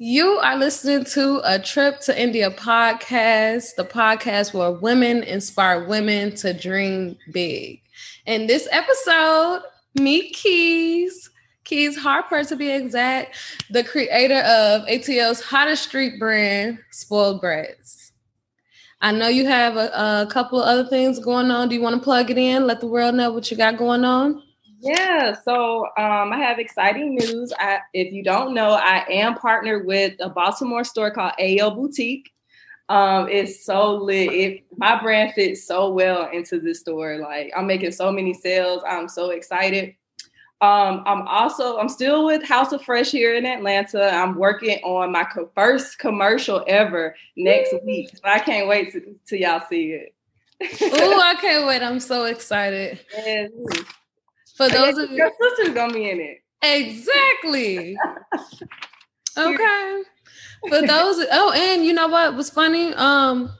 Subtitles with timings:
[0.00, 6.36] You are listening to a Trip to India podcast, the podcast where women inspire women
[6.36, 7.80] to dream big.
[8.24, 9.62] In this episode,
[9.96, 11.30] meet Keys,
[11.64, 13.36] Keys Harper to be exact,
[13.70, 18.12] the creator of ATL's hottest street brand, Spoiled Brats.
[19.00, 21.68] I know you have a, a couple of other things going on.
[21.68, 22.68] Do you want to plug it in?
[22.68, 24.44] Let the world know what you got going on?
[24.80, 27.52] Yeah, so um, I have exciting news.
[27.58, 32.30] I, if you don't know, I am partnered with a Baltimore store called AO Boutique.
[32.88, 34.32] Um, it's so lit.
[34.32, 37.18] It, my brand fits so well into this store.
[37.18, 38.82] Like I'm making so many sales.
[38.88, 39.94] I'm so excited.
[40.60, 44.12] Um, I'm also I'm still with House of Fresh here in Atlanta.
[44.12, 48.10] I'm working on my co- first commercial ever next week.
[48.12, 50.14] So I can't wait to, to y'all see it.
[50.82, 51.82] oh, I can't wait!
[51.82, 52.98] I'm so excited.
[53.14, 53.50] Yes.
[54.58, 56.42] For those of your sister's gonna be in it.
[56.62, 57.96] Exactly.
[59.38, 60.02] okay.
[60.68, 62.92] For those, oh, and you know what was funny?
[62.94, 63.50] Um,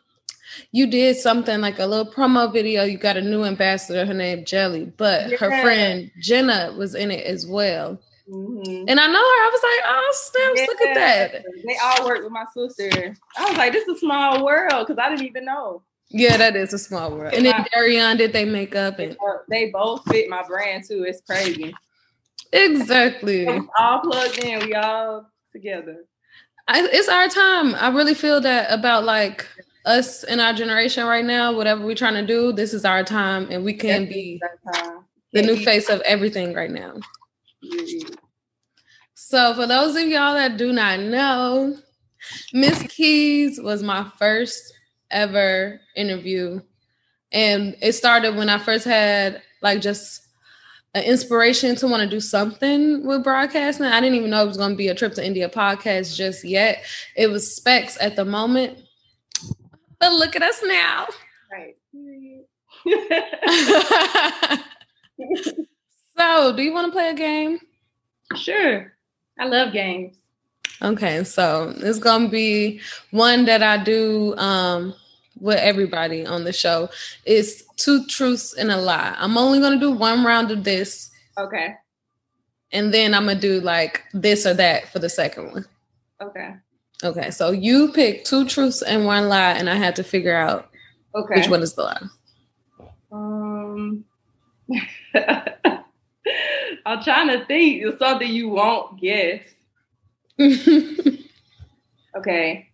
[0.72, 2.82] you did something like a little promo video.
[2.82, 4.04] You got a new ambassador.
[4.04, 5.36] Her name Jelly, but yeah.
[5.36, 8.00] her friend Jenna was in it as well.
[8.28, 8.88] Mm-hmm.
[8.88, 9.20] And I know her.
[9.20, 10.66] I was like, oh, snaps, yeah.
[10.66, 11.44] look at that.
[11.64, 13.14] They all work with my sister.
[13.36, 15.82] I was like, this is a small world because I didn't even know.
[16.10, 17.34] Yeah, that is a small world.
[17.34, 19.16] And then Darion did they makeup and
[19.48, 21.04] they both fit my brand too.
[21.04, 21.74] It's crazy.
[22.52, 23.46] Exactly.
[23.78, 24.66] all plugged in.
[24.66, 26.04] We all together.
[26.66, 27.74] I, it's our time.
[27.74, 29.46] I really feel that about like
[29.84, 31.52] us in our generation right now.
[31.52, 34.40] Whatever we're trying to do, this is our time, and we can be
[35.32, 36.94] the new face of everything right now.
[39.14, 41.76] So, for those of y'all that do not know,
[42.52, 44.72] Miss Keys was my first
[45.10, 46.60] ever interview.
[47.32, 50.28] And it started when I first had like just
[50.94, 53.86] an inspiration to want to do something with broadcasting.
[53.86, 56.44] I didn't even know it was going to be a trip to India podcast just
[56.44, 56.84] yet.
[57.16, 58.78] It was specs at the moment.
[60.00, 61.08] But look at us now.
[61.52, 61.76] Right.
[66.18, 67.58] so, do you want to play a game?
[68.36, 68.92] Sure.
[69.38, 70.16] I love games.
[70.80, 72.80] Okay, so it's gonna be
[73.10, 74.94] one that I do um
[75.40, 76.88] with everybody on the show.
[77.24, 79.14] It's two truths and a lie.
[79.18, 81.10] I'm only gonna do one round of this.
[81.38, 81.74] Okay.
[82.72, 85.66] And then I'm gonna do like this or that for the second one.
[86.20, 86.54] Okay.
[87.04, 90.68] Okay, so you pick two truths and one lie, and I had to figure out
[91.14, 92.02] okay which one is the lie.
[93.12, 94.04] Um,
[96.84, 99.42] I'm trying to think of something you won't guess.
[102.16, 102.68] okay.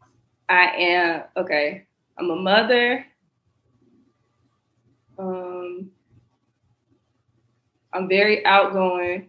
[0.49, 1.87] I am okay.
[2.19, 3.07] I'm a mother.
[5.19, 5.91] Um,
[7.93, 9.29] I'm very outgoing,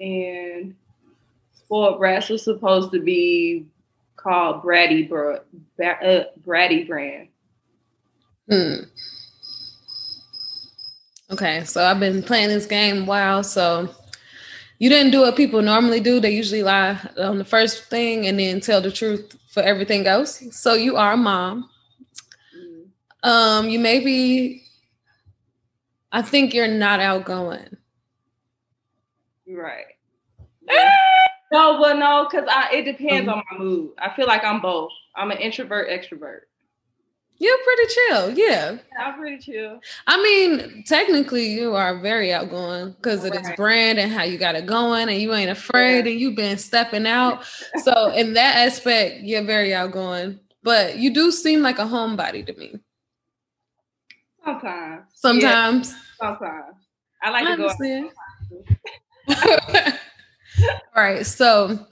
[0.00, 0.74] and
[1.52, 3.66] spoiled brats was supposed to be
[4.16, 5.40] called Bratty Bro,
[5.82, 7.28] uh, Bratty brand.
[8.48, 8.74] Hmm.
[11.30, 13.88] Okay, so I've been playing this game a while, so
[14.80, 16.20] you didn't do what people normally do.
[16.20, 20.42] They usually lie on the first thing and then tell the truth for everything else.
[20.52, 21.68] So you are a mom.
[22.56, 23.28] Mm-hmm.
[23.28, 24.62] Um, you may be.
[26.10, 27.76] I think you're not outgoing.
[29.46, 29.84] Right.
[31.52, 33.90] no, but no, because I it depends um, on my mood.
[33.98, 34.90] I feel like I'm both.
[35.14, 36.40] I'm an introvert, extrovert.
[37.40, 38.72] You're pretty chill, yeah.
[38.72, 38.78] yeah.
[38.98, 39.80] I'm pretty chill.
[40.06, 43.42] I mean, technically, you are very outgoing because of right.
[43.42, 46.12] this brand and how you got it going, and you ain't afraid, yeah.
[46.12, 47.42] and you've been stepping out.
[47.82, 50.38] so, in that aspect, you're very outgoing.
[50.62, 52.74] But you do seem like a homebody to me.
[54.44, 55.04] Sometimes.
[55.14, 55.90] Sometimes.
[55.92, 55.98] Yeah.
[56.18, 56.76] Sometimes.
[57.22, 58.10] I like I to understand.
[59.28, 59.34] go.
[60.94, 61.24] All right.
[61.24, 61.86] So,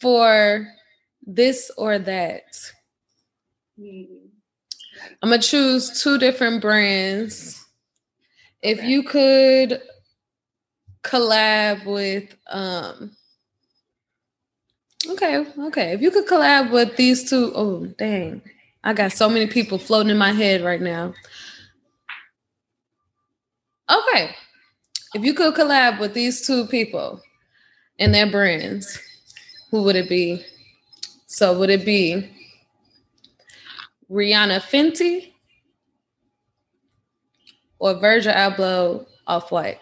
[0.00, 0.68] for
[1.26, 2.44] this or that.
[3.76, 4.23] Hmm
[5.22, 7.64] I'm gonna choose two different brands.
[8.62, 8.88] If okay.
[8.88, 9.82] you could
[11.02, 13.12] collab with um
[15.06, 15.92] Okay, okay.
[15.92, 18.40] If you could collab with these two, oh dang.
[18.82, 21.14] I got so many people floating in my head right now.
[23.90, 24.34] Okay.
[25.14, 27.20] If you could collab with these two people
[27.98, 28.98] and their brands,
[29.70, 30.44] who would it be?
[31.26, 32.30] So would it be
[34.10, 35.32] Rihanna Fenty
[37.78, 39.78] or Virgil Abloh Off White?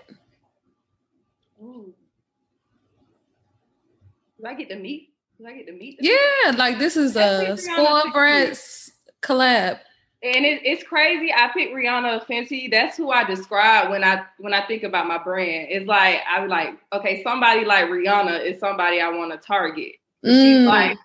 [4.43, 5.11] Do I get to meet?
[5.39, 5.99] Do I get to meet?
[6.01, 8.91] Yeah, like this is a spoiled brats
[9.23, 9.79] collab.
[10.25, 11.33] And it, it's crazy.
[11.33, 12.71] I picked Rihanna Fenty.
[12.71, 15.69] That's who I describe when I when I think about my brand.
[15.71, 19.95] It's like I'm like, okay, somebody like Rihanna is somebody I want to target.
[20.25, 20.43] Mm.
[20.43, 20.99] She's like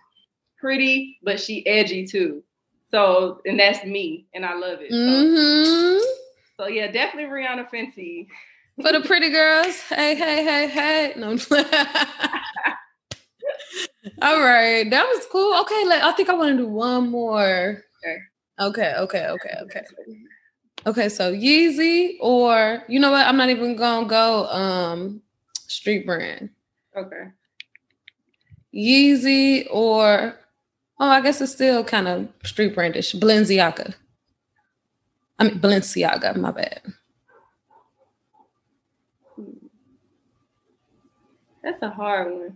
[0.60, 2.44] pretty, but she edgy too.
[2.89, 4.92] So, and that's me, and I love it.
[4.92, 6.00] Mm-hmm.
[6.00, 6.06] So,
[6.57, 8.28] so, yeah, definitely Rihanna Fenty.
[8.81, 11.13] For the pretty girls, hey, hey, hey, hey.
[11.18, 11.31] No.
[14.22, 15.60] All right, that was cool.
[15.62, 17.84] Okay, like, I think I want to do one more.
[18.04, 18.18] Okay.
[18.60, 19.84] Okay, okay, okay, okay.
[20.86, 23.28] Okay, so Yeezy or you know what?
[23.28, 25.22] I'm not even gonna go um
[25.68, 26.50] street brand.
[26.95, 27.24] Okay.
[28.74, 30.36] Yeezy or
[31.00, 33.14] oh, I guess it's still kind of street brandish.
[33.14, 33.94] Balenciaga.
[35.40, 36.82] I mean Balenciaga, my bad.
[41.64, 42.56] That's a hard one.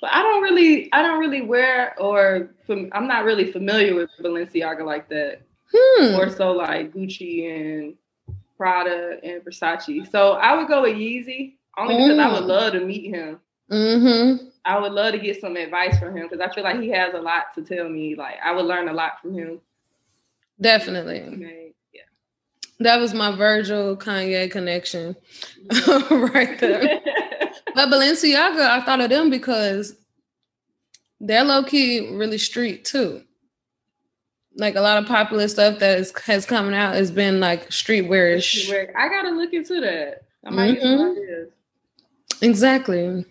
[0.00, 4.84] But I don't really I don't really wear or I'm not really familiar with Balenciaga
[4.84, 5.42] like that.
[5.72, 6.12] Hmm.
[6.12, 7.94] More so like Gucci and
[8.56, 10.10] Prada and Versace.
[10.10, 12.20] So I would go with Yeezy only because mm.
[12.20, 12.48] I would mm.
[12.48, 13.40] love to meet him.
[13.70, 14.46] Mm-hmm.
[14.64, 17.14] I would love to get some advice from him because I feel like he has
[17.14, 18.14] a lot to tell me.
[18.14, 19.60] Like I would learn a lot from him.
[20.60, 21.20] Definitely.
[21.20, 21.72] Okay.
[21.92, 22.02] Yeah.
[22.80, 25.16] That was my Virgil Kanye connection
[26.10, 27.00] right there.
[27.74, 29.96] but Balenciaga, I thought of them because
[31.20, 33.22] they're low key really street too
[34.56, 38.70] like a lot of popular stuff that is, has coming out has been like streetwearish.
[38.96, 40.22] I gotta look into that.
[40.46, 41.44] I might mm-hmm.
[42.42, 43.24] Exactly.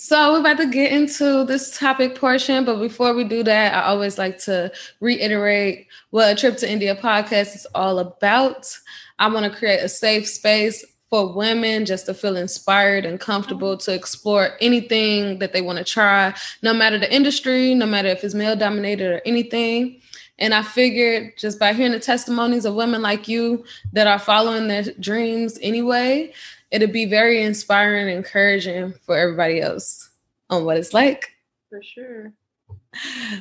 [0.00, 3.88] So we're about to get into this topic portion, but before we do that, I
[3.88, 8.72] always like to reiterate what a trip to India podcast is all about.
[9.18, 13.76] I want to create a safe space for women just to feel inspired and comfortable
[13.78, 18.22] to explore anything that they want to try, no matter the industry, no matter if
[18.22, 20.00] it's male dominated or anything.
[20.38, 23.64] And I figured just by hearing the testimonies of women like you
[23.94, 26.32] that are following their dreams anyway,
[26.70, 30.10] it'd be very inspiring and encouraging for everybody else
[30.50, 31.28] on what it's like.
[31.68, 32.32] For sure.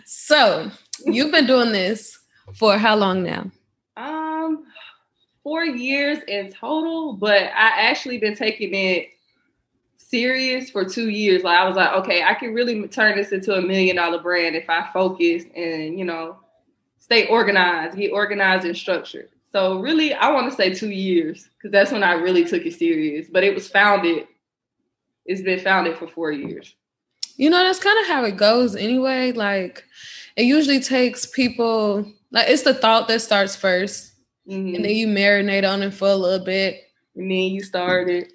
[0.06, 0.70] So
[1.06, 2.20] you've been doing this
[2.56, 3.50] for how long now?
[3.96, 4.66] Um,
[5.44, 9.10] four years in total, but I actually been taking it
[9.96, 11.44] serious for two years.
[11.44, 14.56] Like I was like, okay, I can really turn this into a million dollar brand
[14.56, 16.38] if I focus and you know
[17.00, 19.30] stay organized, get organized and structured.
[19.58, 22.76] So really, I want to say two years because that's when I really took it
[22.76, 23.28] serious.
[23.28, 24.28] But it was founded.
[25.26, 26.76] It's been founded for four years.
[27.38, 29.32] You know, that's kind of how it goes anyway.
[29.32, 29.84] Like,
[30.36, 32.06] it usually takes people.
[32.30, 34.12] Like, it's the thought that starts 1st
[34.48, 34.76] mm-hmm.
[34.76, 36.84] and then you marinate on it for a little bit,
[37.16, 38.34] and then you start it.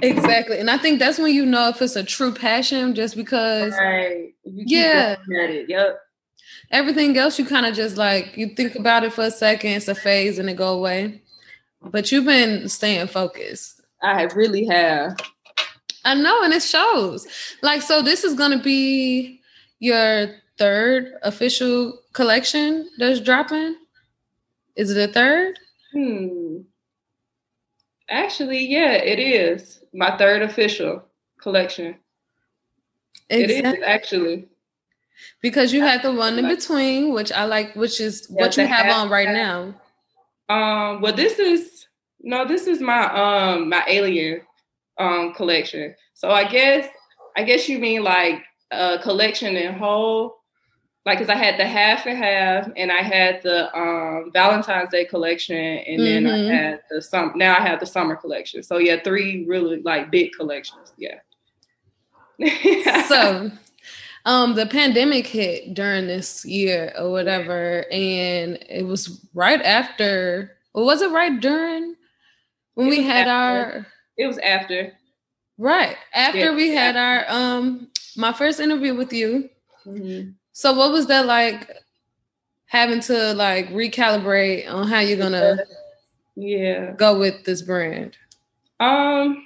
[0.00, 3.74] Exactly, and I think that's when you know if it's a true passion, just because.
[3.74, 4.32] Right.
[4.44, 5.16] yeah.
[5.42, 5.68] At it.
[5.68, 6.00] Yep.
[6.70, 9.88] Everything else, you kind of just like you think about it for a second, it's
[9.88, 11.22] a phase, and it go away.
[11.82, 13.82] But you've been staying focused.
[14.02, 15.16] I really have.
[16.04, 17.26] I know, and it shows.
[17.62, 19.40] Like, so this is gonna be
[19.78, 20.28] your
[20.58, 23.76] third official collection that's dropping.
[24.76, 25.58] Is it a third?
[25.92, 26.58] Hmm.
[28.10, 31.04] Actually, yeah, it is my third official
[31.40, 31.96] collection.
[33.30, 33.70] Exactly.
[33.70, 34.48] It is actually
[35.40, 38.66] because you had the one in between, which I like, which is yeah, what you
[38.66, 39.74] have on right now.
[40.48, 41.86] Um, well, this is
[42.20, 43.04] no, this is my
[43.52, 44.42] um my alien
[44.98, 45.94] um collection.
[46.14, 46.88] So I guess
[47.36, 50.36] I guess you mean like a collection in whole,
[51.06, 55.04] like because I had the half and half, and I had the um Valentine's Day
[55.04, 56.24] collection, and mm-hmm.
[56.24, 56.54] then I mm-hmm.
[56.54, 57.32] had the sum.
[57.36, 58.62] Now I have the summer collection.
[58.62, 60.92] So yeah, three really like big collections.
[60.96, 61.20] Yeah.
[63.08, 63.50] so
[64.24, 70.84] um the pandemic hit during this year or whatever and it was right after or
[70.84, 71.94] was it right during
[72.74, 73.78] when we had after.
[73.78, 74.92] our it was after
[75.58, 77.30] right after yeah, we had after.
[77.30, 79.48] our um my first interview with you
[79.86, 80.30] mm-hmm.
[80.52, 81.70] so what was that like
[82.66, 85.56] having to like recalibrate on how you're gonna
[86.34, 88.16] yeah go with this brand
[88.80, 89.44] um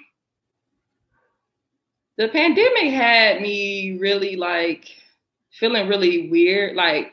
[2.18, 4.90] the pandemic had me really like
[5.52, 6.76] feeling really weird.
[6.76, 7.12] Like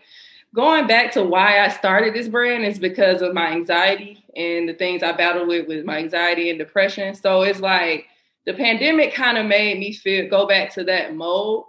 [0.53, 4.73] going back to why I started this brand is because of my anxiety and the
[4.73, 7.13] things I battled with with my anxiety and depression.
[7.13, 8.07] So it's like
[8.47, 11.65] the pandemic kind of made me feel go back to that mode.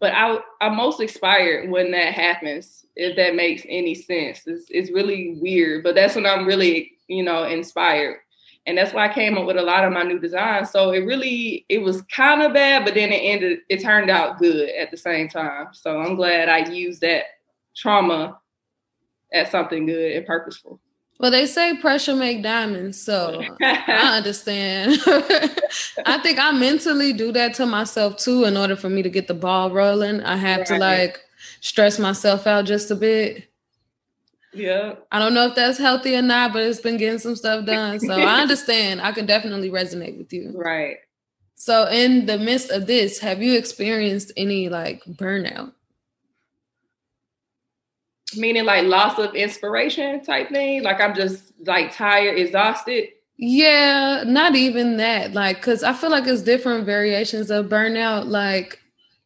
[0.00, 4.42] But I I'm most inspired when that happens, if that makes any sense.
[4.46, 8.16] It's it's really weird, but that's when I'm really, you know, inspired
[8.66, 10.70] and that's why I came up with a lot of my new designs.
[10.70, 13.60] So it really it was kind of bad, but then it ended.
[13.68, 15.68] It turned out good at the same time.
[15.72, 17.24] So I'm glad I used that
[17.74, 18.38] trauma
[19.32, 20.80] as something good and purposeful.
[21.18, 24.98] Well, they say pressure make diamonds, so I understand.
[26.06, 28.44] I think I mentally do that to myself too.
[28.44, 30.66] In order for me to get the ball rolling, I have right.
[30.68, 31.20] to like
[31.60, 33.49] stress myself out just a bit.
[34.52, 34.94] Yeah.
[35.12, 38.00] I don't know if that's healthy or not, but it's been getting some stuff done.
[38.00, 39.00] So I understand.
[39.00, 40.52] I can definitely resonate with you.
[40.54, 40.96] Right.
[41.54, 45.72] So in the midst of this, have you experienced any like burnout?
[48.36, 50.82] Meaning like loss of inspiration type thing?
[50.82, 53.08] Like I'm just like tired, exhausted?
[53.36, 55.32] Yeah, not even that.
[55.32, 58.26] Like, cause I feel like it's different variations of burnout.
[58.26, 58.80] Like,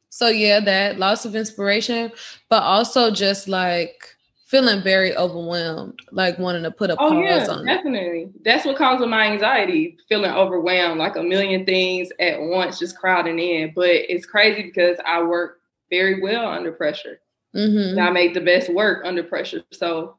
[0.09, 2.13] so yeah, that loss of inspiration,
[2.49, 4.14] but also just like
[4.55, 8.23] feeling very overwhelmed, like wanting to put a oh, pause yeah, on definitely.
[8.23, 8.45] It.
[8.45, 12.97] That's what comes with my anxiety, feeling overwhelmed, like a million things at once just
[12.97, 13.73] crowding in.
[13.75, 15.59] But it's crazy because I work
[15.91, 17.19] very well under pressure.
[17.57, 17.99] Mm-hmm.
[17.99, 19.65] I make the best work under pressure.
[19.73, 20.19] So,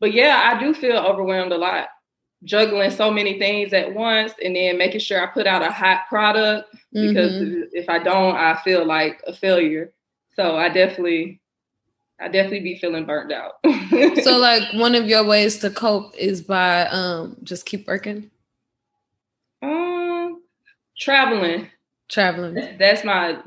[0.00, 1.88] but yeah, I do feel overwhelmed a lot,
[2.44, 6.00] juggling so many things at once, and then making sure I put out a hot
[6.10, 7.62] product because mm-hmm.
[7.72, 9.94] if I don't, I feel like a failure.
[10.36, 11.40] So I definitely,
[12.22, 13.54] I definitely be feeling burnt out.
[14.22, 18.30] so, like, one of your ways to cope is by um just keep working.
[19.62, 20.42] Um,
[20.96, 21.68] traveling.
[22.08, 22.76] Traveling.
[22.78, 23.38] That's my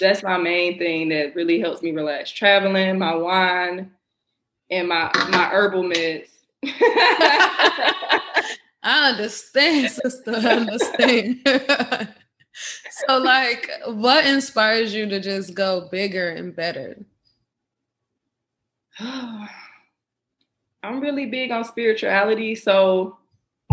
[0.00, 2.30] that's my main thing that really helps me relax.
[2.30, 3.90] Traveling, my wine,
[4.70, 6.28] and my my herbal meds.
[8.84, 10.34] I understand, sister.
[10.34, 11.40] I understand.
[12.90, 16.96] so, like, what inspires you to just go bigger and better?
[20.82, 23.18] I'm really big on spirituality, so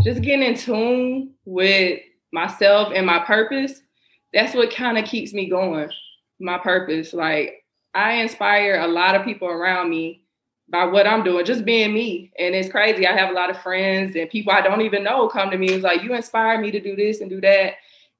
[0.04, 2.00] just getting in tune with
[2.32, 3.82] myself and my purpose.
[4.34, 5.90] That's what kind of keeps me going
[6.40, 7.14] my purpose.
[7.14, 10.24] Like I inspire a lot of people around me
[10.70, 12.32] by what I'm doing, just being me.
[12.38, 13.08] And it's crazy.
[13.08, 15.70] I have a lot of friends and people I don't even know come to me.
[15.70, 17.74] It's like, you inspire me to do this and do that.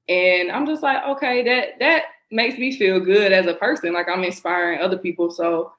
[0.08, 2.02] And I'm just like, okay, that that
[2.32, 3.92] makes me feel good as a person.
[3.92, 5.30] Like I'm inspiring other people.
[5.30, 5.72] So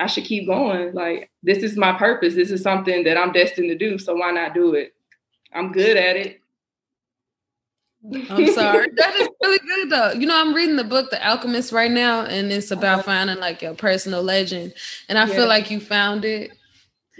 [0.00, 0.94] I should keep going.
[0.94, 2.34] Like this is my purpose.
[2.34, 3.98] This is something that I'm destined to do.
[3.98, 4.94] So why not do it?
[5.52, 6.40] I'm good at it.
[8.30, 8.88] I'm sorry.
[8.96, 10.12] that is really good though.
[10.12, 13.02] You know, I'm reading the book The Alchemist right now, and it's about uh-huh.
[13.02, 14.72] finding like your personal legend.
[15.08, 15.34] And I yeah.
[15.34, 16.50] feel like you found it.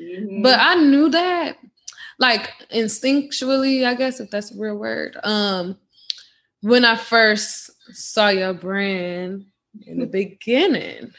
[0.00, 0.42] Mm-hmm.
[0.42, 1.58] But I knew that
[2.18, 5.18] like instinctually, I guess if that's a real word.
[5.22, 5.76] Um
[6.62, 9.46] when I first saw your brand
[9.86, 11.12] in the beginning.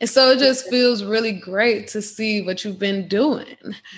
[0.00, 3.56] And so it just feels really great to see what you've been doing.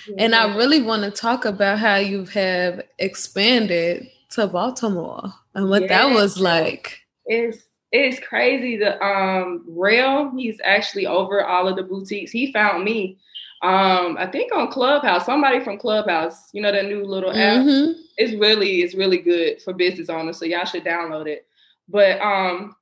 [0.09, 0.15] Yeah.
[0.19, 5.83] And I really want to talk about how you have expanded to Baltimore and what
[5.83, 5.89] yeah.
[5.89, 7.01] that was like.
[7.27, 7.59] It's
[7.93, 8.77] it's crazy.
[8.77, 12.31] The um Rail, he's actually over all of the boutiques.
[12.31, 13.19] He found me.
[13.63, 17.63] Um, I think on Clubhouse, somebody from Clubhouse, you know, that new little app.
[17.63, 18.01] Mm-hmm.
[18.17, 20.39] It's really, it's really good for business owners.
[20.39, 21.47] So y'all should download it.
[21.87, 22.75] But um,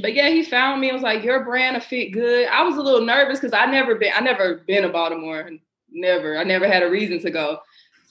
[0.00, 0.90] but yeah, he found me.
[0.90, 2.48] I was like, your brand will fit good.
[2.48, 5.50] I was a little nervous because I never been, I never been to Baltimore.
[5.90, 6.38] Never.
[6.38, 7.58] I never had a reason to go.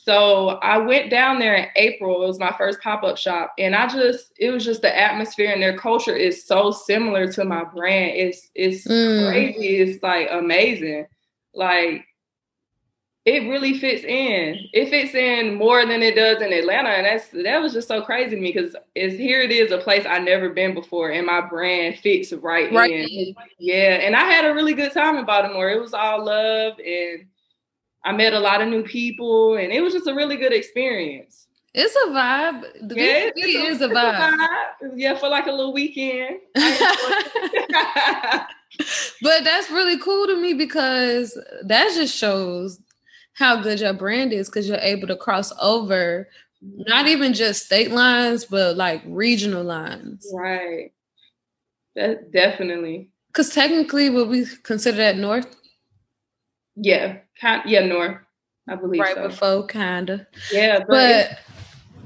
[0.03, 2.23] So I went down there in April.
[2.23, 5.51] It was my first pop up shop, and I just it was just the atmosphere
[5.51, 8.13] and their culture is so similar to my brand.
[8.15, 9.29] It's it's mm.
[9.29, 9.77] crazy.
[9.77, 11.05] It's like amazing.
[11.53, 12.05] Like
[13.23, 14.57] it really fits in.
[14.73, 18.01] It fits in more than it does in Atlanta, and that's that was just so
[18.01, 19.41] crazy to me because it's here.
[19.41, 23.35] It is a place I've never been before, and my brand fits right, right in.
[23.59, 25.69] Yeah, and I had a really good time in Baltimore.
[25.69, 27.25] It was all love and
[28.03, 31.47] I met a lot of new people, and it was just a really good experience.
[31.73, 32.89] It's a vibe.
[32.89, 34.33] The yeah, it is a, a, vibe.
[34.33, 34.93] a vibe.
[34.95, 36.39] Yeah, for like a little weekend.
[36.55, 36.63] but
[39.43, 42.79] that's really cool to me because that just shows
[43.33, 46.27] how good your brand is because you're able to cross over
[46.61, 50.29] not even just state lines, but like regional lines.
[50.33, 50.91] Right.
[51.95, 53.09] That definitely.
[53.27, 55.55] Because technically, would we consider that north?
[56.75, 58.17] Yeah, kind yeah, North.
[58.67, 59.27] I believe right so.
[59.27, 60.27] before, kinda.
[60.51, 61.39] Yeah, but, but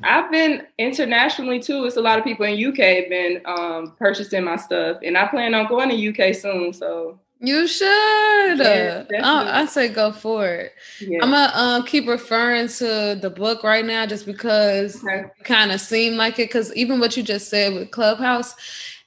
[0.03, 1.85] I've been internationally too.
[1.85, 5.27] It's a lot of people in UK have been um, purchasing my stuff, and I
[5.27, 6.73] plan on going to UK soon.
[6.73, 8.61] So you should.
[8.61, 10.73] I, I, say go for it.
[11.01, 15.25] I'm gonna um, keep referring to the book right now, just because okay.
[15.43, 16.49] kind of seemed like it.
[16.49, 18.55] Because even what you just said with Clubhouse,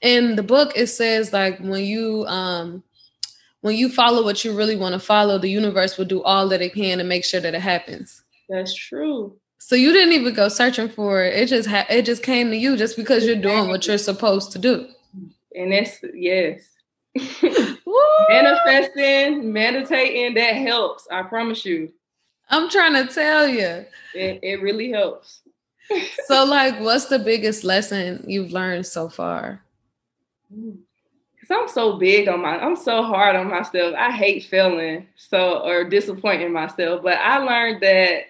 [0.02, 2.82] in the book it says like when you um
[3.60, 6.62] when you follow what you really want to follow, the universe will do all that
[6.62, 8.22] it can to make sure that it happens.
[8.48, 9.36] That's true.
[9.58, 11.34] So you didn't even go searching for it.
[11.34, 14.52] It just ha- it just came to you just because you're doing what you're supposed
[14.52, 14.88] to do.
[15.54, 16.62] And that's yes.
[18.28, 21.06] Manifesting, meditating, that helps.
[21.10, 21.92] I promise you.
[22.50, 23.84] I'm trying to tell you.
[24.14, 25.42] It, it really helps.
[26.26, 29.62] so, like, what's the biggest lesson you've learned so far?
[30.50, 33.94] Cause I'm so big on my, I'm so hard on myself.
[33.96, 37.02] I hate failing, so or disappointing myself.
[37.02, 38.24] But I learned that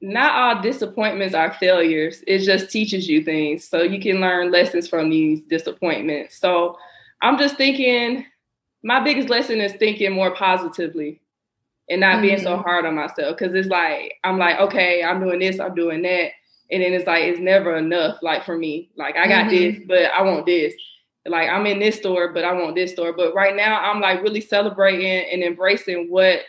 [0.00, 2.22] not all disappointments are failures.
[2.26, 6.38] It just teaches you things, so you can learn lessons from these disappointments.
[6.38, 6.78] So
[7.20, 8.26] I'm just thinking,
[8.86, 11.20] my biggest lesson is thinking more positively
[11.90, 12.22] and not mm-hmm.
[12.22, 12.62] being so mm-hmm.
[12.62, 13.36] hard on myself.
[13.36, 16.30] Cause it's like, I'm like, okay, I'm doing this, I'm doing that.
[16.70, 18.90] And then it's like, it's never enough, like for me.
[18.96, 19.56] Like, I got mm-hmm.
[19.56, 20.72] this, but I want this.
[21.26, 23.12] Like, I'm in this store, but I want this store.
[23.12, 26.40] But right now, I'm like really celebrating and embracing what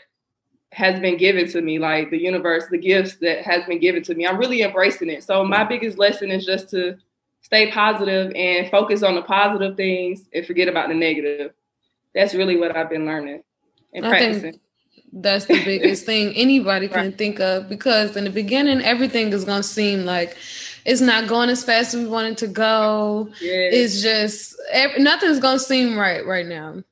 [0.73, 4.13] has been given to me, like the universe, the gifts that has been given to
[4.13, 4.27] me.
[4.27, 5.23] I'm really embracing it.
[5.23, 6.97] So, my biggest lesson is just to
[7.41, 11.53] stay positive and focus on the positive things and forget about the negative.
[12.17, 13.43] That's really what I've been learning
[13.93, 14.59] and I practicing.
[15.13, 17.17] that's the biggest thing anybody can right.
[17.17, 20.35] think of because in the beginning everything is going to seem like
[20.85, 23.29] it's not going as fast as we wanted to go.
[23.41, 23.73] Yes.
[23.73, 24.55] it's just
[24.99, 26.83] nothing's going to seem right right now.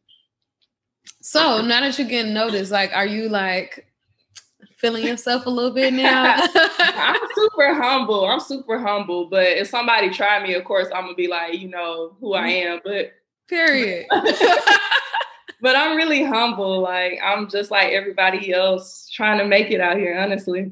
[1.21, 3.87] So now that you're getting noticed like are you like
[4.77, 6.35] feeling yourself a little bit now?
[6.79, 8.25] I'm super humble.
[8.25, 11.69] I'm super humble but if somebody try me of course i'm gonna be like you
[11.69, 12.73] know who i mm-hmm.
[12.73, 13.13] am but
[13.47, 14.07] period
[15.61, 16.81] but I'm really humble.
[16.81, 20.71] Like I'm just like everybody else trying to make it out here, honestly.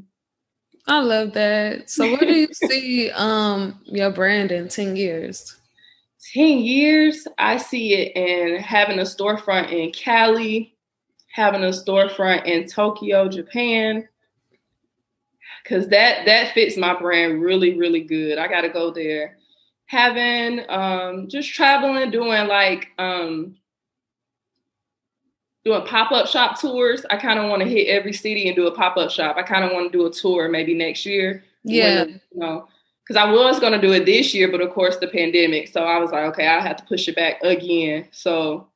[0.88, 1.90] I love that.
[1.90, 5.58] So where do you see um your brand in 10 years?
[6.34, 10.76] 10 years, I see it in having a storefront in Cali,
[11.32, 14.08] having a storefront in Tokyo, Japan.
[15.66, 18.38] Cause that that fits my brand really, really good.
[18.38, 19.38] I gotta go there.
[19.86, 23.56] Having um just traveling, doing like um
[25.66, 27.06] doing pop-up shop tours.
[27.10, 29.38] I kind of want to hit every city and do a pop-up shop.
[29.38, 31.44] I kind of want to do a tour maybe next year.
[31.64, 32.04] Yeah.
[32.04, 32.68] When, you know,
[33.04, 35.68] because I was going to do it this year, but of course the pandemic.
[35.68, 38.08] So I was like, okay, I have to push it back again.
[38.12, 38.68] So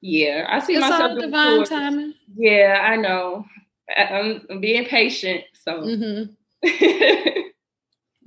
[0.00, 1.68] yeah, I see it's myself all divine tours.
[1.70, 2.14] timing.
[2.36, 3.46] Yeah, I know.
[3.96, 5.44] I'm, I'm being patient.
[5.54, 5.80] So.
[5.80, 7.40] Mm-hmm.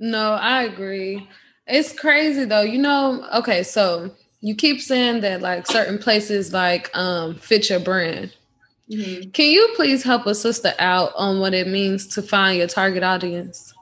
[0.00, 1.28] no, I agree.
[1.66, 2.62] It's crazy though.
[2.62, 7.80] You know, okay, so you keep saying that like certain places like um fit your
[7.80, 8.34] brand.
[8.90, 9.30] Mm-hmm.
[9.30, 13.02] Can you please help a sister out on what it means to find your target
[13.02, 13.74] audience?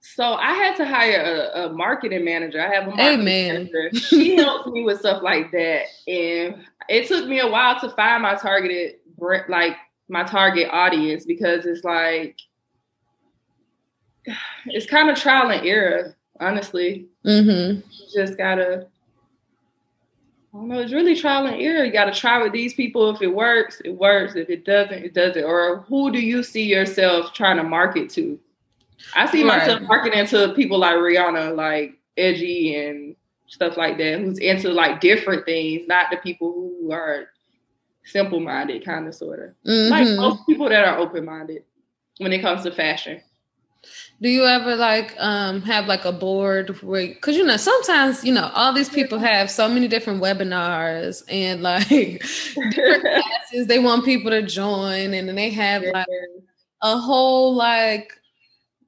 [0.00, 2.60] So I had to hire a, a marketing manager.
[2.60, 3.70] I have a marketing Amen.
[3.72, 3.96] manager.
[3.96, 8.22] She helps me with stuff like that, and it took me a while to find
[8.22, 8.96] my targeted,
[9.48, 9.76] like
[10.08, 12.38] my target audience, because it's like
[14.66, 17.08] it's kind of trial and error, honestly.
[17.24, 17.80] Mm-hmm.
[17.90, 18.88] You just gotta
[20.54, 20.80] I don't know.
[20.80, 21.84] It's really trial and error.
[21.84, 23.08] You got to try with these people.
[23.10, 24.34] If it works, it works.
[24.34, 25.44] If it doesn't, it doesn't.
[25.44, 28.38] Or who do you see yourself trying to market to?
[29.16, 29.58] I see right.
[29.58, 35.00] myself marketing to people like Rihanna, like edgy and stuff like that, who's into like
[35.00, 37.28] different things, not the people who are
[38.04, 39.70] simple minded, kind of sort of.
[39.70, 39.90] Mm-hmm.
[39.90, 41.64] Like most people that are open minded
[42.18, 43.22] when it comes to fashion.
[44.22, 48.32] Do you ever like um have like a board where because you know sometimes you
[48.32, 51.88] know all these people have so many different webinars and like
[52.70, 56.06] different classes they want people to join and then they have like
[56.82, 58.12] a whole like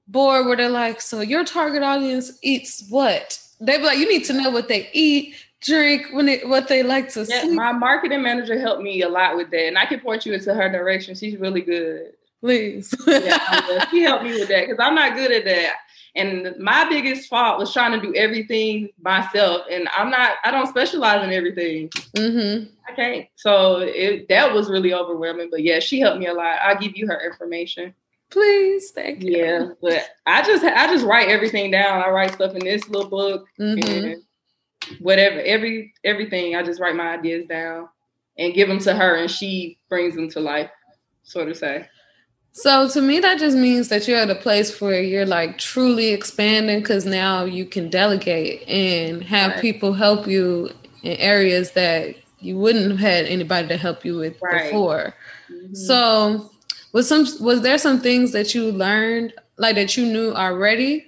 [0.06, 3.40] board where they're like, so your target audience eats what?
[3.60, 6.82] They be like, you need to know what they eat, drink, when they what they
[6.82, 7.54] like to yeah, sleep.
[7.54, 10.52] My marketing manager helped me a lot with that, and I can point you into
[10.52, 11.14] her direction.
[11.14, 12.12] She's really good
[12.44, 12.94] please.
[13.07, 15.76] yeah, she helped me with that because I'm not good at that.
[16.14, 20.37] And my biggest fault was trying to do everything myself, and I'm not.
[20.44, 21.88] I don't specialize in everything.
[22.14, 22.66] Mm-hmm.
[22.87, 23.26] I can't.
[23.35, 25.48] So it, that was really overwhelming.
[25.50, 26.59] But yeah, she helped me a lot.
[26.62, 27.94] I'll give you her information.
[28.30, 29.38] Please, thank you.
[29.38, 32.02] Yeah, but I just I just write everything down.
[32.02, 33.88] I write stuff in this little book mm-hmm.
[33.88, 34.22] and
[35.00, 36.54] whatever every everything.
[36.54, 37.88] I just write my ideas down
[38.37, 40.70] and give them to her, and she brings them to life.
[41.24, 41.88] So to say.
[42.56, 46.10] So to me, that just means that you're at a place where you're like truly
[46.10, 49.60] expanding because now you can delegate and have right.
[49.60, 50.70] people help you
[51.02, 54.70] in areas that you wouldn't have had anybody to help you with right.
[54.70, 55.14] before.
[55.52, 55.74] Mm-hmm.
[55.74, 56.48] So
[56.92, 61.04] was some was there some things that you learned like that you knew already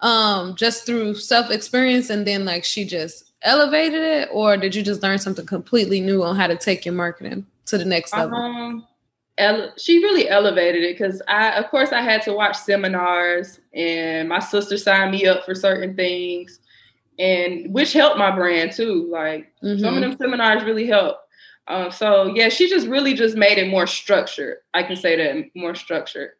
[0.00, 4.82] um just through self experience and then like she just elevated it or did you
[4.82, 8.38] just learn something completely new on how to take your marketing to the next level?
[8.38, 8.86] Um,
[9.38, 14.28] ele- she really elevated it because I, of course, I had to watch seminars, and
[14.28, 16.60] my sister signed me up for certain things,
[17.18, 19.08] and which helped my brand too.
[19.10, 19.80] Like mm-hmm.
[19.80, 21.20] some of them seminars really helped.
[21.68, 24.58] Um, so yeah, she just really just made it more structured.
[24.74, 26.32] I can say that more structured.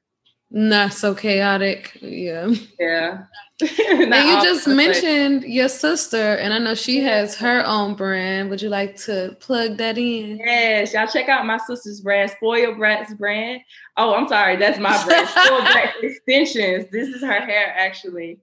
[0.50, 1.98] Not so chaotic.
[2.00, 2.52] Yeah.
[2.78, 3.24] Yeah.
[3.60, 8.50] and you just mentioned your sister, and I know she has her own brand.
[8.50, 10.36] Would you like to plug that in?
[10.36, 13.62] Yes, y'all check out my sister's brand, Spoil Brats brand.
[13.96, 16.90] Oh, I'm sorry, that's my brand, Spoil Brats Extensions.
[16.92, 18.40] This is her hair, actually.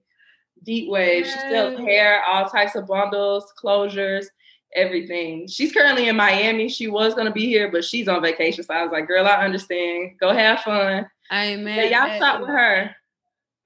[0.64, 1.26] Deep wave.
[1.26, 4.26] She sells hair, all types of bundles, closures,
[4.74, 5.46] everything.
[5.46, 6.68] She's currently in Miami.
[6.68, 8.64] She was gonna be here, but she's on vacation.
[8.64, 10.18] So I was like, girl, I understand.
[10.18, 11.06] Go have fun.
[11.32, 11.90] Amen.
[11.90, 12.96] Yeah, y'all shop with her.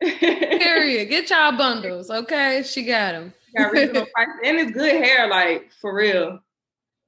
[0.00, 1.08] Period.
[1.08, 2.62] Get y'all bundles, okay?
[2.64, 3.32] She got them.
[3.56, 6.40] got reasonable price, and it's good hair, like for real.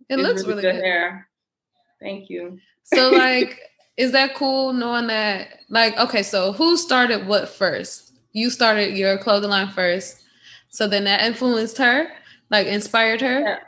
[0.09, 1.29] It it's looks really, really good, good hair.
[2.01, 2.59] Thank you.
[2.83, 3.61] So, like,
[3.97, 5.61] is that cool knowing that?
[5.69, 8.13] Like, okay, so who started what first?
[8.33, 10.23] You started your clothing line first,
[10.71, 12.09] so then that influenced her,
[12.51, 13.41] like, inspired her.
[13.41, 13.59] Yeah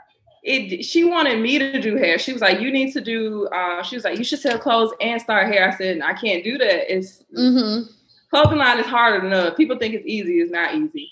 [0.42, 2.18] it she wanted me to do hair.
[2.18, 4.92] She was like, you need to do uh, she was like, you should sell clothes
[5.00, 5.68] and start hair.
[5.68, 6.92] I said, I can't do that.
[6.92, 7.90] It's mm-hmm.
[8.31, 11.11] clothing line is harder than other People think it's easy, it's not easy.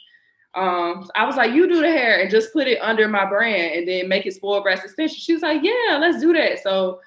[0.55, 3.79] Um, I was like, you do the hair and just put it under my brand
[3.79, 5.17] and then make it spoiled brats extension.
[5.17, 6.61] She was like, Yeah, let's do that.
[6.61, 7.01] So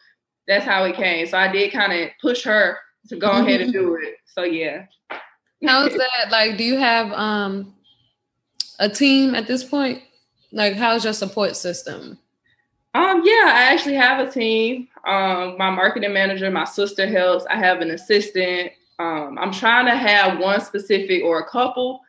[0.47, 1.27] that's how it came.
[1.27, 2.77] So I did kind of push her
[3.09, 3.47] to go mm-hmm.
[3.47, 4.15] ahead and do it.
[4.25, 4.85] So yeah.
[5.65, 6.31] How is that?
[6.31, 7.73] Like, do you have um
[8.79, 10.01] a team at this point?
[10.53, 12.19] Like, how's your support system?
[12.93, 14.87] Um, yeah, I actually have a team.
[15.05, 17.43] Um, my marketing manager, my sister helps.
[17.47, 18.71] I have an assistant.
[18.99, 22.01] Um, I'm trying to have one specific or a couple.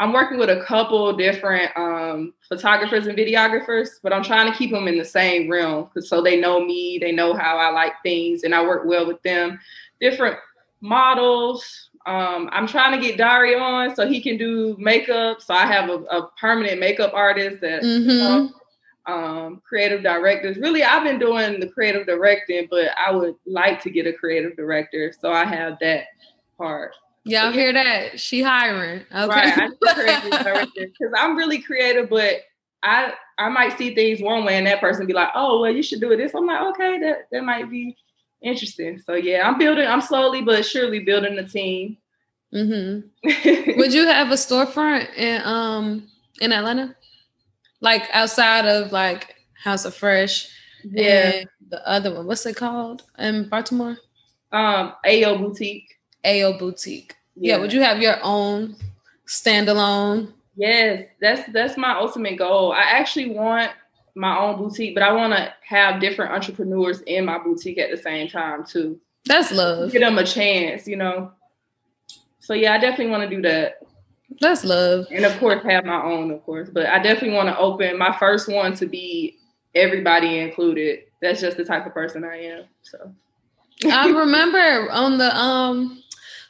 [0.00, 4.72] I'm working with a couple different um, photographers and videographers, but I'm trying to keep
[4.72, 8.42] them in the same realm so they know me, they know how I like things,
[8.42, 9.60] and I work well with them.
[10.00, 10.36] Different
[10.80, 15.40] models, um, I'm trying to get Darion so he can do makeup.
[15.40, 19.12] So I have a, a permanent makeup artist that mm-hmm.
[19.12, 20.58] um, creative directors.
[20.58, 24.54] Really, I've been doing the creative directing, but I would like to get a creative
[24.54, 25.14] director.
[25.18, 26.04] So I have that
[26.58, 26.94] part.
[27.24, 28.20] Y'all hear that?
[28.20, 29.00] She hiring.
[29.14, 29.26] Okay.
[29.26, 29.70] Right.
[30.74, 32.42] Because I'm really creative, but
[32.82, 35.82] I I might see things one way and that person be like, oh well, you
[35.82, 36.34] should do it this.
[36.34, 37.96] I'm like, okay, that that might be
[38.44, 38.98] interesting.
[38.98, 39.86] So yeah, I'm building.
[39.86, 41.96] I'm slowly but surely building a team.
[42.54, 43.78] Mm-hmm.
[43.78, 46.06] Would you have a storefront in um
[46.40, 46.94] in Atlanta,
[47.80, 50.48] like outside of like House of Fresh?
[50.84, 52.26] Yeah, the other one.
[52.26, 53.96] What's it called in Baltimore?
[54.52, 55.94] Um, AO Boutique.
[56.24, 57.16] AO Boutique.
[57.34, 57.56] Yeah.
[57.56, 57.60] yeah.
[57.60, 58.76] Would you have your own
[59.26, 60.32] standalone?
[60.56, 62.72] Yes, that's that's my ultimate goal.
[62.72, 63.72] I actually want
[64.14, 67.96] my own boutique, but I want to have different entrepreneurs in my boutique at the
[67.96, 69.00] same time too.
[69.26, 69.90] That's love.
[69.92, 71.32] Give them a chance, you know.
[72.40, 73.78] So yeah, I definitely want to do that.
[74.40, 75.06] That's love.
[75.10, 76.68] And of course, have my own, of course.
[76.70, 79.38] But I definitely want to open my first one to be
[79.74, 81.04] everybody included.
[81.22, 82.64] That's just the type of person I am.
[82.82, 83.12] So
[83.90, 86.02] I remember on the um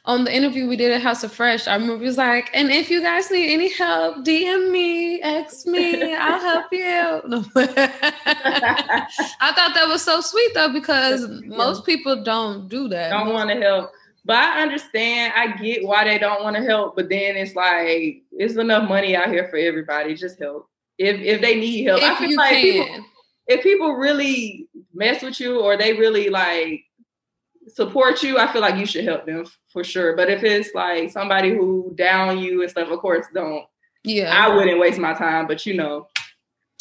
[0.05, 2.71] on the interview we did at House of Fresh, I remember he was like, and
[2.71, 6.81] if you guys need any help, DM me, ask me, I'll help you.
[7.55, 13.09] I thought that was so sweet though, because most people don't do that.
[13.09, 13.91] Don't want to help.
[14.25, 18.23] But I understand, I get why they don't want to help, but then it's like
[18.31, 20.15] it's enough money out here for everybody.
[20.15, 20.67] Just help.
[20.97, 22.01] If if they need help.
[22.01, 22.61] If I feel like can.
[22.63, 23.05] people
[23.47, 26.83] if people really mess with you or they really like
[27.67, 30.15] support you, I feel like you should help them for sure.
[30.15, 33.65] But if it's like somebody who down you and stuff, of course, don't.
[34.03, 34.31] Yeah.
[34.33, 36.07] I wouldn't waste my time, but you know,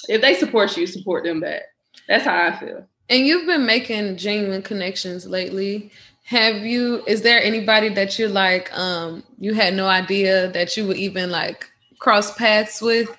[0.08, 1.62] if they support you, support them back.
[2.06, 2.86] That's how I feel.
[3.08, 5.90] And you've been making genuine connections lately.
[6.24, 10.86] Have you is there anybody that you like um you had no idea that you
[10.86, 13.14] would even like cross paths with?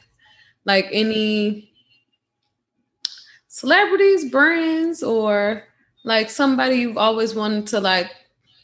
[0.65, 1.71] Like any
[3.47, 5.63] celebrities, brands, or
[6.05, 8.15] like somebody you've always wanted to like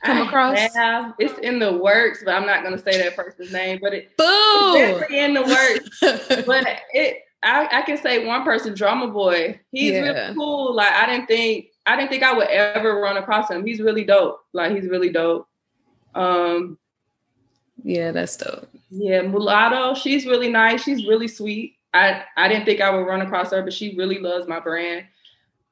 [0.03, 0.57] come across?
[0.75, 1.13] Have.
[1.19, 3.79] It's in the works, but I'm not gonna say that person's name.
[3.81, 4.27] But it, Boom!
[4.27, 6.45] it's definitely in the works.
[6.45, 9.59] but it, I, I, can say one person, Drama Boy.
[9.71, 10.01] He's yeah.
[10.01, 10.75] really cool.
[10.75, 13.65] Like I didn't think, I didn't think I would ever run across him.
[13.65, 14.39] He's really dope.
[14.53, 15.47] Like he's really dope.
[16.13, 16.77] Um,
[17.83, 18.69] yeah, that's dope.
[18.91, 19.95] Yeah, Mulatto.
[19.95, 20.83] She's really nice.
[20.83, 21.77] She's really sweet.
[21.93, 25.05] I I didn't think I would run across her, but she really loves my brand.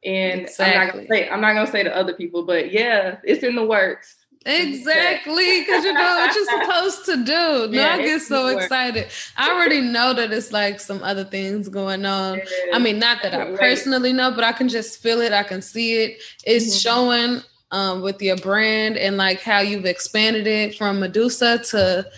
[0.04, 0.66] And exactly.
[0.66, 3.56] I'm not gonna say I'm not gonna say to other people, but yeah, it's in
[3.56, 4.16] the works.
[4.46, 7.34] Exactly, because you know what you're supposed to do.
[7.34, 9.08] No, yeah, I get so excited.
[9.36, 12.42] I already know that it's like some other things going on.
[12.74, 15.34] I mean, not that I personally know, but I can just feel it.
[15.34, 16.22] I can see it.
[16.46, 16.78] It's mm-hmm.
[16.78, 22.10] showing um, with your brand and like how you've expanded it from Medusa to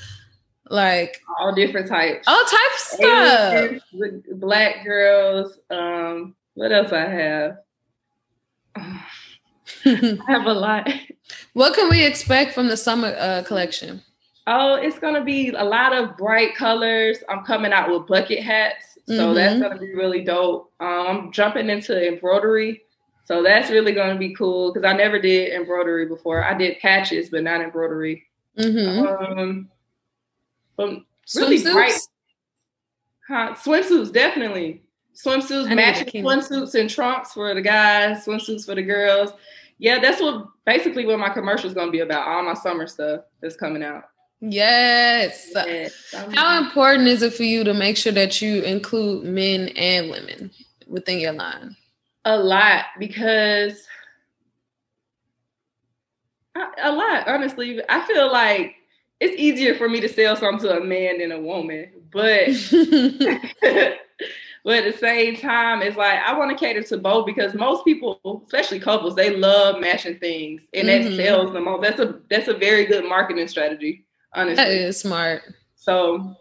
[0.70, 3.72] like all different types, all types of stuff.
[4.40, 5.58] Black girls.
[5.72, 7.58] Um, what else I have?
[9.86, 10.90] I have a lot.
[11.54, 14.02] What can we expect from the summer uh, collection?
[14.48, 17.20] Oh, it's gonna be a lot of bright colors.
[17.30, 19.34] I'm coming out with bucket hats, so mm-hmm.
[19.36, 20.72] that's gonna be really dope.
[20.80, 22.82] Um, I'm jumping into embroidery,
[23.24, 26.44] so that's really gonna be cool because I never did embroidery before.
[26.44, 28.24] I did patches, but not embroidery.
[28.58, 29.32] Mm-hmm.
[29.32, 29.70] Um,
[30.80, 31.06] really
[31.60, 31.74] swimsuits?
[31.74, 32.00] bright.
[33.28, 33.54] Huh?
[33.54, 34.82] Swimsuits, definitely.
[35.14, 39.32] Swimsuits, matching swimsuits and trunks for the guys, swimsuits for the girls.
[39.82, 42.28] Yeah, that's what basically what my commercial is gonna be about.
[42.28, 44.04] All my summer stuff that's coming out.
[44.40, 45.50] Yes.
[45.56, 50.12] yes How important is it for you to make sure that you include men and
[50.12, 50.52] women
[50.86, 51.76] within your line?
[52.26, 53.88] A lot because
[56.56, 57.82] a lot, honestly.
[57.90, 58.76] I feel like
[59.20, 62.50] it's easier for me to sell something to a man than a woman, but
[64.64, 67.84] but at the same time, it's like I want to cater to both because most
[67.86, 71.10] people, especially couples, they love matching things, and mm-hmm.
[71.10, 71.82] that sells the most.
[71.82, 74.56] That's a that's a very good marketing strategy honestly.
[74.56, 75.44] That is smart.
[75.76, 76.36] So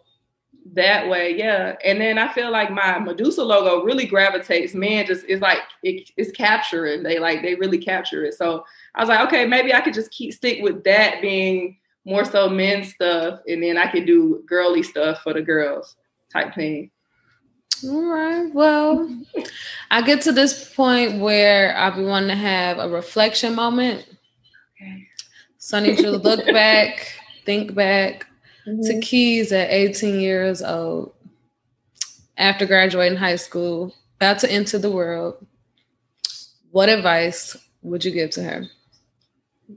[0.74, 1.76] that way, yeah.
[1.84, 5.06] And then I feel like my Medusa logo really gravitates men.
[5.06, 7.02] Just it's like it, it's capturing.
[7.02, 8.34] They like they really capture it.
[8.34, 12.24] So I was like, okay, maybe I could just keep stick with that being more
[12.24, 15.96] so men stuff, and then I could do girly stuff for the girls
[16.32, 16.90] type thing.
[17.84, 18.52] All right.
[18.52, 19.08] Well,
[19.90, 24.06] I get to this point where I'll be wanting to have a reflection moment.
[24.76, 25.06] Okay.
[25.58, 27.14] So I need you to look back
[27.44, 28.26] think back
[28.66, 28.82] mm-hmm.
[28.82, 31.12] to Keys at 18 years old,
[32.36, 35.44] after graduating high school, about to enter the world.
[36.70, 38.66] What advice would you give to her?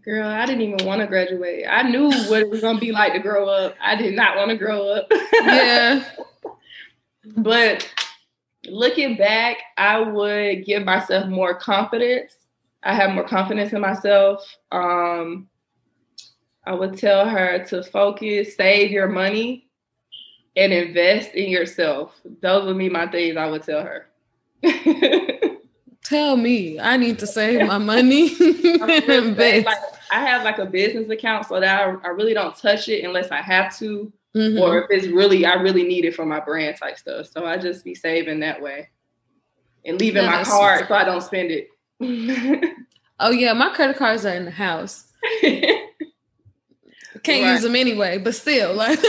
[0.04, 1.66] Girl, I didn't even want to graduate.
[1.70, 3.76] I knew what it was going to be like to grow up.
[3.82, 5.08] I did not want to grow up.
[5.34, 6.04] yeah.
[7.38, 7.90] But
[8.66, 12.36] looking back, I would give myself more confidence.
[12.84, 14.46] I have more confidence in myself.
[14.72, 15.48] Um,
[16.66, 19.68] I would tell her to focus, save your money,
[20.56, 22.14] and invest in yourself.
[22.42, 24.08] Those would be my things I would tell her.
[26.04, 29.66] tell me, I need to save my money and invest.
[29.66, 29.78] Like,
[30.12, 33.32] I have like a business account so that I, I really don't touch it unless
[33.32, 34.60] I have to, mm-hmm.
[34.60, 37.28] or if it's really I really need it for my brand type stuff.
[37.28, 38.90] So I just be saving that way
[39.86, 41.68] and leaving my card so I don't spend it.
[43.20, 45.12] oh yeah, my credit cards are in the house.
[47.24, 47.54] Can't right.
[47.54, 49.00] use them anyway, but still, like.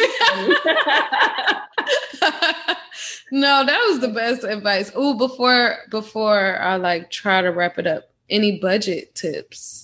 [3.32, 4.92] no, that was the best advice.
[4.94, 9.83] Oh, before before I like try to wrap it up, any budget tips?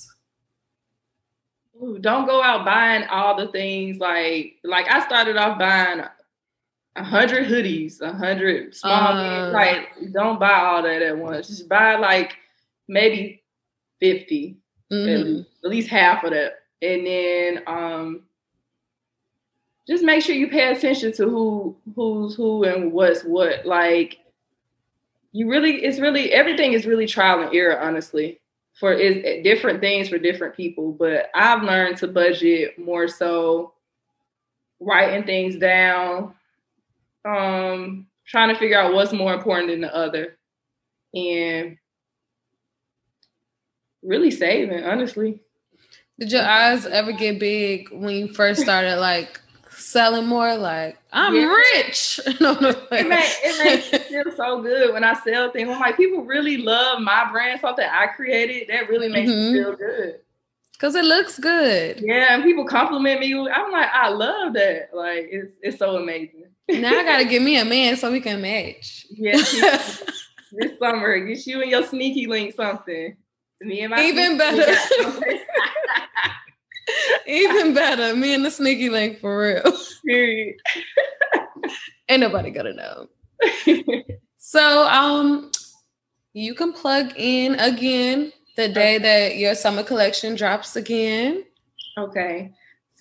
[2.00, 6.04] Don't go out buying all the things like like I started off buying
[6.96, 11.48] a hundred hoodies, a hundred small uh, like don't buy all that at once.
[11.48, 12.36] Just buy like
[12.88, 13.42] maybe
[14.00, 14.56] 50
[14.92, 15.08] mm-hmm.
[15.08, 18.22] at, least, at least half of that and then um
[19.86, 24.18] just make sure you pay attention to who who's who and what's what like
[25.32, 28.39] you really it's really everything is really trial and error honestly
[28.80, 33.74] for is different things for different people but i've learned to budget more so
[34.80, 36.34] writing things down
[37.26, 40.38] um trying to figure out what's more important than the other
[41.14, 41.76] and
[44.02, 45.38] really saving honestly
[46.18, 49.40] did your eyes ever get big when you first started like
[49.70, 50.54] selling more?
[50.56, 51.46] Like I'm yeah.
[51.46, 52.20] rich.
[52.40, 55.68] no, no, it, make, it makes me feel so good when I sell things.
[55.68, 58.68] I'm like, people really love my brand, something I created.
[58.68, 59.52] That really makes mm-hmm.
[59.52, 60.20] me feel good.
[60.78, 62.00] Cause it looks good.
[62.00, 63.34] Yeah, and people compliment me.
[63.34, 64.88] I'm like, I love that.
[64.94, 66.44] Like it's it's so amazing.
[66.70, 69.06] now I gotta get me a man so we can match.
[69.10, 73.14] Yeah, this summer, get you and your sneaky link something.
[73.60, 74.74] Me and my even better.
[77.26, 78.14] Even better.
[78.16, 79.78] Me and the sneaky link for real.
[80.06, 80.56] Period.
[82.08, 83.08] Ain't nobody gonna know.
[84.38, 85.50] so um
[86.32, 91.44] you can plug in again the day that your summer collection drops again.
[91.98, 92.52] Okay.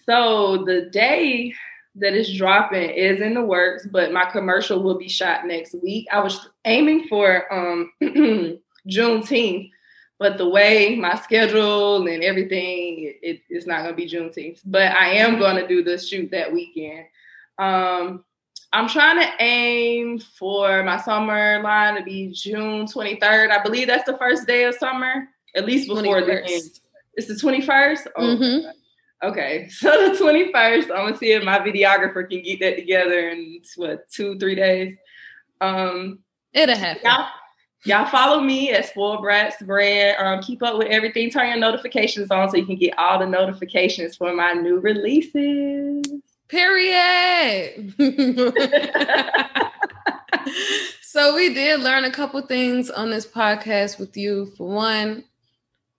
[0.06, 1.54] So the day
[1.96, 6.08] that is dropping is in the works, but my commercial will be shot next week.
[6.12, 7.92] I was aiming for um
[8.88, 9.70] Juneteenth,
[10.18, 14.62] but the way my schedule and everything, it, it's not going to be Juneteenth.
[14.66, 17.06] But I am going to do the shoot that weekend.
[17.58, 18.24] Um,
[18.72, 23.50] I'm trying to aim for my summer line to be June 23rd.
[23.50, 26.26] I believe that's the first day of summer, at least before 21st.
[26.26, 26.80] the end.
[27.16, 28.08] It's the 21st?
[28.16, 28.70] Oh, mm-hmm.
[29.22, 33.62] Okay, so the 21st, I'm gonna see if my videographer can get that together in
[33.76, 34.96] what two, three days.
[35.62, 36.20] Um,
[36.54, 37.02] It'll happen.
[37.04, 37.28] Y'all,
[37.86, 40.18] y'all follow me at Spoiled Brats Brand.
[40.20, 41.30] Um, keep up with everything.
[41.30, 46.04] Turn your notifications on so you can get all the notifications for my new releases.
[46.50, 47.94] Period.
[51.02, 54.48] so we did learn a couple things on this podcast with you.
[54.58, 55.24] For one,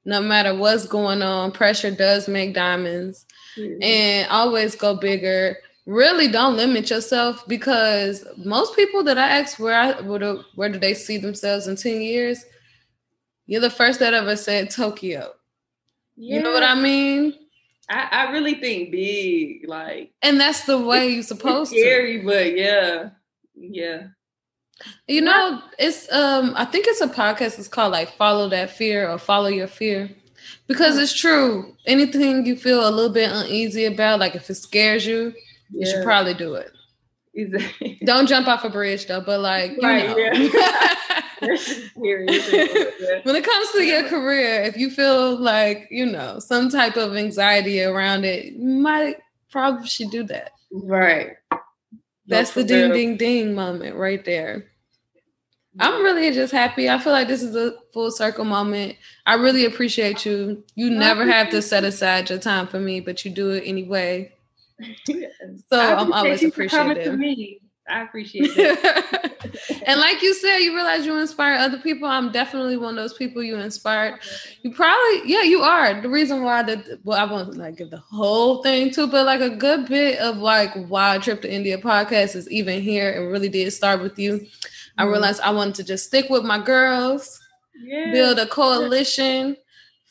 [0.04, 3.26] no matter what's going on, pressure does make diamonds.
[3.56, 3.82] Mm-hmm.
[3.82, 5.56] And always go bigger.
[5.86, 10.68] Really don't limit yourself because most people that I ask where I where do, where
[10.68, 12.44] do they see themselves in 10 years,
[13.46, 15.30] you're the first that ever said Tokyo.
[16.16, 16.36] Yeah.
[16.36, 17.34] You know what I mean?
[17.90, 22.20] I, I really think big, like And that's the way you're supposed scary, to.
[22.20, 23.10] Scary, but yeah.
[23.56, 24.06] Yeah.
[25.08, 29.10] You know, it's um I think it's a podcast it's called like Follow That Fear
[29.10, 30.08] or Follow Your Fear.
[30.66, 31.76] Because it's true.
[31.86, 35.34] Anything you feel a little bit uneasy about, like if it scares you,
[35.70, 35.80] yeah.
[35.80, 36.70] you should probably do it.
[37.34, 38.00] Exactly.
[38.04, 40.16] Don't jump off a bridge though, but like right, know.
[40.16, 40.96] Yeah.
[41.40, 47.16] when it comes to your career, if you feel like, you know, some type of
[47.16, 49.16] anxiety around it, you might
[49.50, 50.52] probably should do that.
[50.72, 51.36] Right.
[52.26, 54.66] That's the ding ding ding moment right there.
[55.78, 56.90] I'm really just happy.
[56.90, 58.96] I feel like this is a full circle moment.
[59.24, 60.64] I really appreciate you.
[60.74, 64.32] You never have to set aside your time for me, but you do it anyway.
[65.68, 67.20] So I'm always appreciative.
[67.90, 69.82] I appreciate it.
[69.86, 72.08] and like you said, you realize you inspire other people.
[72.08, 74.20] I'm definitely one of those people you inspired.
[74.62, 76.00] You probably, yeah, you are.
[76.00, 79.40] The reason why that well, I won't like give the whole thing to, but like
[79.40, 83.48] a good bit of like why Trip to India podcast is even here and really
[83.48, 84.46] did start with you.
[84.96, 85.12] I mm-hmm.
[85.12, 87.40] realized I wanted to just stick with my girls,
[87.82, 88.12] yeah.
[88.12, 89.56] build a coalition,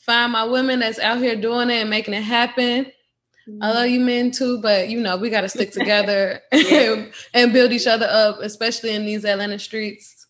[0.06, 2.92] find my women that's out here doing it and making it happen
[3.62, 7.54] I love you men too, but you know, we got to stick together and, and,
[7.54, 10.28] build each other up, especially in these Atlanta streets.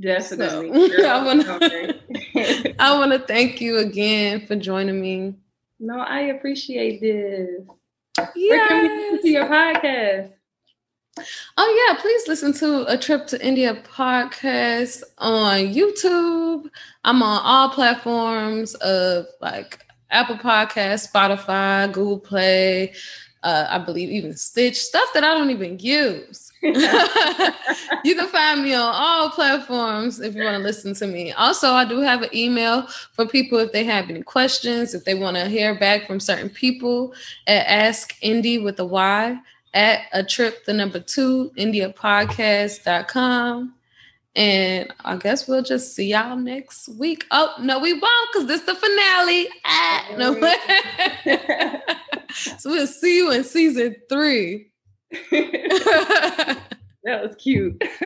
[0.00, 0.90] Definitely.
[0.90, 5.34] So, I want to I want to thank you again for joining me.
[5.80, 7.48] No, I appreciate this.
[8.18, 8.28] Yes.
[8.34, 10.32] Where can we listen to your podcast?
[11.56, 16.68] Oh yeah, please listen to a trip to India podcast on YouTube.
[17.04, 22.92] I'm on all platforms of like Apple Podcast, Spotify, Google Play,
[23.42, 26.52] uh, I believe even Stitch, stuff that I don't even use.
[26.62, 26.72] you
[28.16, 31.32] can find me on all platforms if you want to listen to me.
[31.32, 35.14] Also, I do have an email for people if they have any questions, if they
[35.14, 37.14] want to hear back from certain people
[37.46, 39.38] at Ask Indy with a Y
[39.74, 43.74] at a trip the number two India podcast.com.
[44.36, 47.24] And I guess we'll just see y'all next week.
[47.30, 49.48] Oh, no, we won't because this is the finale.
[49.64, 50.34] Ah, no.
[52.58, 54.70] so we'll see you in season three.
[55.30, 56.58] that
[57.04, 57.82] was cute.